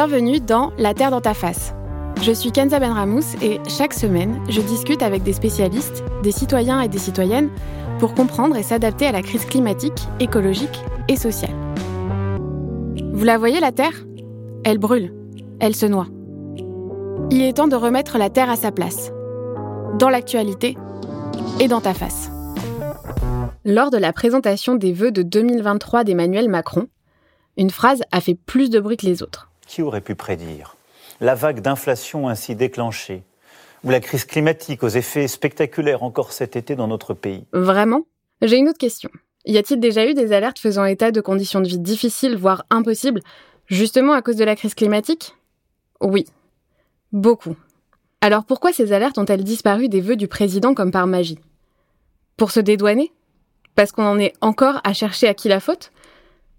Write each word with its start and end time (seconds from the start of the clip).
Bienvenue 0.00 0.38
dans 0.38 0.70
La 0.78 0.94
Terre 0.94 1.10
dans 1.10 1.20
ta 1.20 1.34
face. 1.34 1.74
Je 2.22 2.30
suis 2.30 2.52
Kenza 2.52 2.78
Benramous 2.78 3.34
et 3.42 3.58
chaque 3.68 3.92
semaine, 3.92 4.40
je 4.48 4.60
discute 4.60 5.02
avec 5.02 5.24
des 5.24 5.32
spécialistes, 5.32 6.04
des 6.22 6.30
citoyens 6.30 6.80
et 6.80 6.86
des 6.86 7.00
citoyennes 7.00 7.50
pour 7.98 8.14
comprendre 8.14 8.54
et 8.54 8.62
s'adapter 8.62 9.08
à 9.08 9.10
la 9.10 9.22
crise 9.22 9.44
climatique, 9.44 10.06
écologique 10.20 10.84
et 11.08 11.16
sociale. 11.16 11.56
Vous 13.12 13.24
la 13.24 13.38
voyez 13.38 13.58
la 13.58 13.72
Terre? 13.72 14.04
Elle 14.62 14.78
brûle, 14.78 15.12
elle 15.58 15.74
se 15.74 15.86
noie. 15.86 16.06
Il 17.32 17.42
est 17.42 17.54
temps 17.54 17.66
de 17.66 17.74
remettre 17.74 18.18
la 18.18 18.30
Terre 18.30 18.50
à 18.50 18.56
sa 18.56 18.70
place, 18.70 19.10
dans 19.98 20.10
l'actualité 20.10 20.78
et 21.58 21.66
dans 21.66 21.80
ta 21.80 21.92
face. 21.92 22.30
Lors 23.64 23.90
de 23.90 23.98
la 23.98 24.12
présentation 24.12 24.76
des 24.76 24.92
vœux 24.92 25.10
de 25.10 25.22
2023 25.22 26.04
d'Emmanuel 26.04 26.48
Macron, 26.48 26.86
une 27.56 27.70
phrase 27.70 28.02
a 28.12 28.20
fait 28.20 28.36
plus 28.36 28.70
de 28.70 28.78
bruit 28.78 28.96
que 28.96 29.06
les 29.06 29.24
autres. 29.24 29.48
Qui 29.68 29.82
aurait 29.82 30.00
pu 30.00 30.14
prédire 30.14 30.76
la 31.20 31.34
vague 31.34 31.60
d'inflation 31.60 32.28
ainsi 32.28 32.56
déclenchée 32.56 33.22
ou 33.84 33.90
la 33.90 34.00
crise 34.00 34.24
climatique 34.24 34.82
aux 34.82 34.88
effets 34.88 35.28
spectaculaires 35.28 36.02
encore 36.02 36.32
cet 36.32 36.56
été 36.56 36.74
dans 36.74 36.88
notre 36.88 37.12
pays? 37.12 37.44
Vraiment? 37.52 38.06
J'ai 38.40 38.56
une 38.56 38.68
autre 38.68 38.78
question. 38.78 39.10
Y 39.44 39.58
a-t-il 39.58 39.78
déjà 39.78 40.06
eu 40.06 40.14
des 40.14 40.32
alertes 40.32 40.58
faisant 40.58 40.84
état 40.84 41.10
de 41.10 41.20
conditions 41.20 41.60
de 41.60 41.68
vie 41.68 41.78
difficiles, 41.78 42.36
voire 42.36 42.64
impossibles, 42.70 43.20
justement 43.66 44.14
à 44.14 44.22
cause 44.22 44.36
de 44.36 44.44
la 44.44 44.56
crise 44.56 44.74
climatique? 44.74 45.34
Oui. 46.00 46.24
Beaucoup. 47.12 47.56
Alors 48.20 48.44
pourquoi 48.44 48.72
ces 48.72 48.92
alertes 48.92 49.18
ont-elles 49.18 49.44
disparu 49.44 49.88
des 49.88 50.00
vœux 50.00 50.16
du 50.16 50.28
président 50.28 50.72
comme 50.72 50.92
par 50.92 51.06
magie? 51.06 51.38
Pour 52.36 52.52
se 52.52 52.60
dédouaner? 52.60 53.12
Parce 53.74 53.92
qu'on 53.92 54.06
en 54.06 54.18
est 54.18 54.32
encore 54.40 54.80
à 54.82 54.94
chercher 54.94 55.28
à 55.28 55.34
qui 55.34 55.48
la 55.48 55.60
faute? 55.60 55.92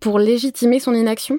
Pour 0.00 0.18
légitimer 0.18 0.80
son 0.80 0.94
inaction? 0.94 1.38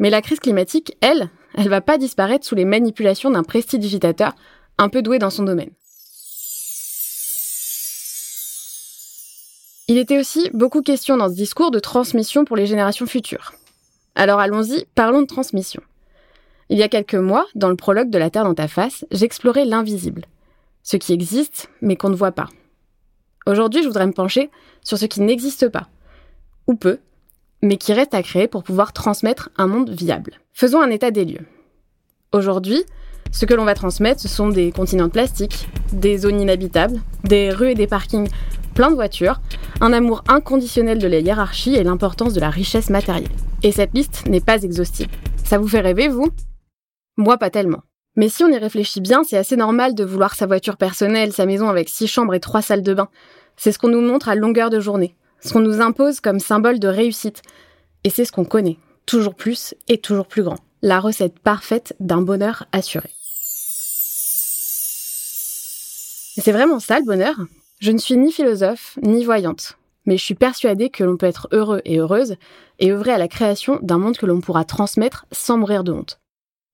Mais 0.00 0.10
la 0.10 0.22
crise 0.22 0.40
climatique, 0.40 0.96
elle, 1.00 1.30
elle 1.54 1.68
va 1.68 1.80
pas 1.80 1.98
disparaître 1.98 2.46
sous 2.46 2.56
les 2.56 2.64
manipulations 2.64 3.30
d'un 3.30 3.44
prestidigitateur 3.44 4.34
un 4.78 4.88
peu 4.88 5.02
doué 5.02 5.18
dans 5.18 5.30
son 5.30 5.44
domaine. 5.44 5.70
Il 9.88 9.98
était 9.98 10.18
aussi 10.18 10.50
beaucoup 10.54 10.82
question 10.82 11.16
dans 11.16 11.28
ce 11.28 11.34
discours 11.34 11.70
de 11.70 11.78
transmission 11.78 12.44
pour 12.44 12.56
les 12.56 12.66
générations 12.66 13.06
futures. 13.06 13.52
Alors 14.14 14.40
allons-y, 14.40 14.86
parlons 14.94 15.20
de 15.20 15.26
transmission. 15.26 15.82
Il 16.70 16.78
y 16.78 16.82
a 16.82 16.88
quelques 16.88 17.14
mois, 17.14 17.46
dans 17.54 17.68
le 17.68 17.76
prologue 17.76 18.10
de 18.10 18.18
La 18.18 18.30
Terre 18.30 18.44
dans 18.44 18.54
ta 18.54 18.68
face, 18.68 19.04
j'explorais 19.10 19.64
l'invisible, 19.64 20.24
ce 20.82 20.96
qui 20.96 21.12
existe 21.12 21.68
mais 21.82 21.96
qu'on 21.96 22.08
ne 22.08 22.16
voit 22.16 22.32
pas. 22.32 22.48
Aujourd'hui, 23.46 23.82
je 23.82 23.88
voudrais 23.88 24.06
me 24.06 24.12
pencher 24.12 24.50
sur 24.82 24.96
ce 24.96 25.06
qui 25.06 25.20
n'existe 25.20 25.68
pas, 25.68 25.88
ou 26.68 26.74
peu, 26.76 27.00
mais 27.62 27.76
qui 27.76 27.92
reste 27.92 28.14
à 28.14 28.22
créer 28.22 28.48
pour 28.48 28.62
pouvoir 28.62 28.92
transmettre 28.92 29.50
un 29.56 29.66
monde 29.66 29.90
viable. 29.90 30.34
Faisons 30.52 30.80
un 30.80 30.90
état 30.90 31.10
des 31.10 31.24
lieux. 31.24 31.46
Aujourd'hui, 32.32 32.84
ce 33.32 33.46
que 33.46 33.54
l'on 33.54 33.64
va 33.64 33.74
transmettre, 33.74 34.20
ce 34.20 34.28
sont 34.28 34.48
des 34.48 34.72
continents 34.72 35.06
de 35.06 35.12
plastique, 35.12 35.68
des 35.92 36.18
zones 36.18 36.40
inhabitables, 36.40 37.00
des 37.24 37.50
rues 37.50 37.70
et 37.70 37.74
des 37.74 37.86
parkings 37.86 38.28
pleins 38.74 38.90
de 38.90 38.94
voitures, 38.94 39.40
un 39.80 39.92
amour 39.92 40.24
inconditionnel 40.28 40.98
de 40.98 41.08
la 41.08 41.18
hiérarchie 41.18 41.74
et 41.74 41.84
l'importance 41.84 42.34
de 42.34 42.40
la 42.40 42.50
richesse 42.50 42.90
matérielle. 42.90 43.28
Et 43.62 43.72
cette 43.72 43.94
liste 43.94 44.26
n'est 44.26 44.40
pas 44.40 44.62
exhaustive. 44.62 45.08
Ça 45.44 45.58
vous 45.58 45.68
fait 45.68 45.80
rêver, 45.80 46.08
vous? 46.08 46.28
Moi, 47.16 47.36
pas 47.36 47.50
tellement. 47.50 47.82
Mais 48.16 48.28
si 48.28 48.42
on 48.42 48.48
y 48.48 48.58
réfléchit 48.58 49.00
bien, 49.00 49.22
c'est 49.22 49.36
assez 49.36 49.56
normal 49.56 49.94
de 49.94 50.04
vouloir 50.04 50.34
sa 50.34 50.46
voiture 50.46 50.76
personnelle, 50.76 51.32
sa 51.32 51.46
maison 51.46 51.68
avec 51.68 51.88
six 51.88 52.06
chambres 52.06 52.34
et 52.34 52.40
trois 52.40 52.62
salles 52.62 52.82
de 52.82 52.94
bain. 52.94 53.08
C'est 53.56 53.72
ce 53.72 53.78
qu'on 53.78 53.88
nous 53.88 54.00
montre 54.00 54.28
à 54.28 54.34
longueur 54.34 54.70
de 54.70 54.80
journée, 54.80 55.14
ce 55.42 55.52
qu'on 55.52 55.60
nous 55.60 55.80
impose 55.80 56.20
comme 56.20 56.40
symbole 56.40 56.78
de 56.78 56.88
réussite. 56.88 57.42
Et 58.04 58.10
c'est 58.10 58.24
ce 58.24 58.32
qu'on 58.32 58.44
connaît, 58.44 58.78
toujours 59.06 59.34
plus 59.34 59.74
et 59.88 59.98
toujours 59.98 60.26
plus 60.26 60.42
grand. 60.42 60.58
La 60.82 61.00
recette 61.00 61.38
parfaite 61.38 61.94
d'un 62.00 62.22
bonheur 62.22 62.66
assuré. 62.72 63.10
C'est 66.36 66.52
vraiment 66.52 66.80
ça 66.80 66.98
le 66.98 67.04
bonheur 67.04 67.36
Je 67.80 67.92
ne 67.92 67.98
suis 67.98 68.16
ni 68.16 68.32
philosophe, 68.32 68.98
ni 69.02 69.24
voyante, 69.24 69.76
mais 70.06 70.16
je 70.16 70.24
suis 70.24 70.34
persuadée 70.34 70.88
que 70.88 71.04
l'on 71.04 71.16
peut 71.16 71.26
être 71.26 71.48
heureux 71.52 71.82
et 71.84 71.98
heureuse 71.98 72.36
et 72.78 72.92
œuvrer 72.92 73.12
à 73.12 73.18
la 73.18 73.28
création 73.28 73.78
d'un 73.82 73.98
monde 73.98 74.16
que 74.16 74.26
l'on 74.26 74.40
pourra 74.40 74.64
transmettre 74.64 75.26
sans 75.32 75.58
mourir 75.58 75.84
de 75.84 75.92
honte. 75.92 76.18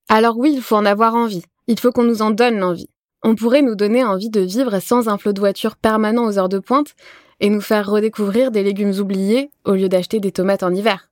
Alors 0.09 0.39
oui, 0.39 0.53
il 0.55 0.63
faut 0.63 0.77
en 0.77 0.87
avoir 0.87 1.17
envie. 1.17 1.43
Il 1.67 1.81
faut 1.81 1.91
qu'on 1.91 2.05
nous 2.05 2.23
en 2.23 2.31
donne 2.31 2.59
l'envie. 2.59 2.89
On 3.25 3.35
pourrait 3.35 3.63
nous 3.63 3.75
donner 3.75 4.05
envie 4.05 4.31
de 4.31 4.41
vivre 4.41 4.79
sans 4.79 5.09
un 5.09 5.19
flot 5.19 5.33
de 5.33 5.41
voitures 5.41 5.75
permanent 5.75 6.27
aux 6.27 6.39
heures 6.39 6.49
de 6.49 6.61
pointe 6.61 6.95
et 7.41 7.51
nous 7.51 7.61
faire 7.61 7.89
redécouvrir 7.89 8.51
des 8.51 8.63
légumes 8.63 8.99
oubliés 8.99 9.51
au 9.65 9.73
lieu 9.73 9.89
d'acheter 9.89 10.21
des 10.21 10.33
tomates 10.33 10.63
en 10.63 10.73
hiver. 10.73 11.11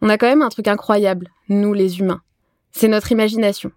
On 0.00 0.08
a 0.08 0.18
quand 0.18 0.26
même 0.26 0.42
un 0.42 0.48
truc 0.48 0.68
incroyable, 0.68 1.28
nous 1.48 1.72
les 1.72 2.00
humains. 2.00 2.22
C'est 2.72 2.88
notre 2.88 3.12
imagination. 3.12 3.70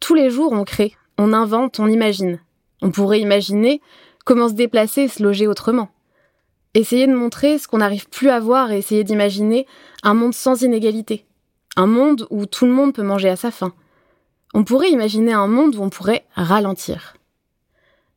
Tous 0.00 0.14
les 0.14 0.30
jours, 0.30 0.52
on 0.52 0.64
crée, 0.64 0.94
on 1.18 1.32
invente, 1.32 1.80
on 1.80 1.88
imagine. 1.88 2.40
On 2.82 2.90
pourrait 2.90 3.20
imaginer 3.20 3.80
comment 4.24 4.48
se 4.48 4.54
déplacer 4.54 5.02
et 5.02 5.08
se 5.08 5.22
loger 5.22 5.46
autrement. 5.46 5.88
Essayer 6.74 7.06
de 7.06 7.14
montrer 7.14 7.58
ce 7.58 7.68
qu'on 7.68 7.78
n'arrive 7.78 8.08
plus 8.08 8.30
à 8.30 8.40
voir 8.40 8.72
et 8.72 8.78
essayer 8.78 9.04
d'imaginer 9.04 9.66
un 10.02 10.14
monde 10.14 10.34
sans 10.34 10.62
inégalité. 10.62 11.24
Un 11.76 11.86
monde 11.86 12.26
où 12.30 12.46
tout 12.46 12.66
le 12.66 12.72
monde 12.72 12.94
peut 12.94 13.02
manger 13.02 13.28
à 13.28 13.36
sa 13.36 13.50
faim. 13.50 13.72
On 14.54 14.64
pourrait 14.64 14.90
imaginer 14.90 15.32
un 15.32 15.46
monde 15.46 15.76
où 15.76 15.82
on 15.82 15.90
pourrait 15.90 16.24
ralentir. 16.34 17.14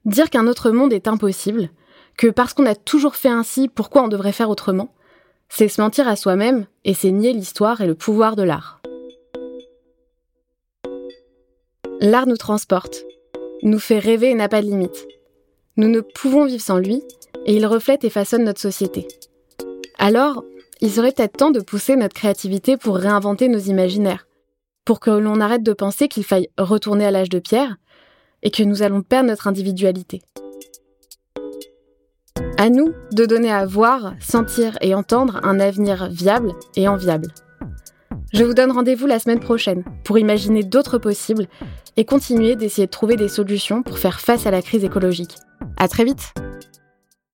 Dire 0.05 0.29
qu'un 0.29 0.47
autre 0.47 0.71
monde 0.71 0.93
est 0.93 1.07
impossible, 1.07 1.69
que 2.17 2.27
parce 2.27 2.53
qu'on 2.53 2.65
a 2.65 2.75
toujours 2.75 3.15
fait 3.15 3.29
ainsi, 3.29 3.69
pourquoi 3.69 4.03
on 4.03 4.07
devrait 4.07 4.31
faire 4.31 4.49
autrement, 4.49 4.93
c'est 5.49 5.67
se 5.67 5.79
mentir 5.79 6.07
à 6.07 6.15
soi-même 6.15 6.65
et 6.83 6.93
c'est 6.93 7.11
nier 7.11 7.31
l'histoire 7.31 7.81
et 7.81 7.87
le 7.87 7.95
pouvoir 7.95 8.35
de 8.35 8.43
l'art. 8.43 8.81
L'art 11.99 12.27
nous 12.27 12.37
transporte, 12.37 13.05
nous 13.63 13.79
fait 13.79 13.99
rêver 13.99 14.31
et 14.31 14.35
n'a 14.35 14.49
pas 14.49 14.61
de 14.61 14.67
limite. 14.67 15.07
Nous 15.77 15.87
ne 15.87 16.01
pouvons 16.01 16.45
vivre 16.45 16.61
sans 16.61 16.79
lui 16.79 17.03
et 17.45 17.55
il 17.55 17.65
reflète 17.65 18.03
et 18.03 18.09
façonne 18.09 18.43
notre 18.43 18.61
société. 18.61 19.07
Alors, 19.97 20.43
il 20.81 20.91
serait 20.91 21.11
peut-être 21.11 21.37
temps 21.37 21.51
de 21.51 21.59
pousser 21.59 21.95
notre 21.95 22.13
créativité 22.13 22.77
pour 22.77 22.97
réinventer 22.97 23.47
nos 23.47 23.57
imaginaires, 23.57 24.27
pour 24.85 24.99
que 24.99 25.09
l'on 25.09 25.39
arrête 25.39 25.63
de 25.63 25.73
penser 25.73 26.07
qu'il 26.07 26.23
faille 26.23 26.49
retourner 26.57 27.05
à 27.05 27.11
l'âge 27.11 27.29
de 27.29 27.39
pierre 27.39 27.77
et 28.43 28.51
que 28.51 28.63
nous 28.63 28.83
allons 28.83 29.01
perdre 29.01 29.29
notre 29.29 29.47
individualité. 29.47 30.21
À 32.59 32.71
nous 32.71 32.91
de 33.11 33.25
donner 33.25 33.51
à 33.51 33.67
voir, 33.67 34.15
sentir 34.19 34.79
et 34.81 34.95
entendre 34.95 35.39
un 35.43 35.59
avenir 35.59 36.09
viable 36.09 36.53
et 36.75 36.87
enviable. 36.87 37.27
Je 38.33 38.43
vous 38.43 38.55
donne 38.55 38.71
rendez-vous 38.71 39.05
la 39.05 39.19
semaine 39.19 39.39
prochaine 39.39 39.83
pour 40.03 40.17
imaginer 40.17 40.63
d'autres 40.63 40.97
possibles 40.97 41.45
et 41.97 42.05
continuer 42.05 42.55
d'essayer 42.55 42.87
de 42.87 42.91
trouver 42.91 43.15
des 43.15 43.29
solutions 43.29 43.83
pour 43.83 43.99
faire 43.99 44.19
face 44.19 44.47
à 44.47 44.51
la 44.51 44.63
crise 44.63 44.83
écologique. 44.83 45.35
À 45.77 45.87
très 45.87 46.03
vite! 46.03 46.33